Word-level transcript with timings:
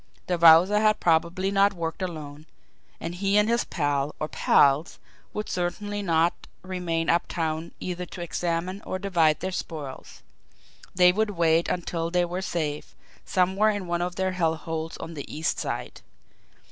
The 0.25 0.39
Wowzer 0.39 0.79
had 0.79 0.99
probably 0.99 1.51
not 1.51 1.73
worked 1.73 2.01
alone, 2.01 2.47
and 2.99 3.13
he 3.13 3.37
and 3.37 3.47
his 3.47 3.63
pal, 3.65 4.15
or 4.19 4.27
pals, 4.27 4.97
would 5.31 5.47
certainly 5.47 6.01
not 6.01 6.47
remain 6.63 7.07
uptown 7.07 7.71
either 7.79 8.07
to 8.07 8.21
examine 8.21 8.81
or 8.81 8.97
divide 8.97 9.41
their 9.41 9.51
spoils 9.51 10.23
they 10.95 11.11
would 11.11 11.29
wait 11.29 11.69
until 11.69 12.09
they 12.09 12.25
were 12.25 12.41
safe 12.41 12.95
somewhere 13.25 13.69
in 13.69 13.85
one 13.85 14.01
of 14.01 14.15
their 14.15 14.31
hell 14.31 14.55
holes 14.55 14.97
on 14.97 15.13
the 15.13 15.31
East 15.31 15.59
Side. 15.59 16.01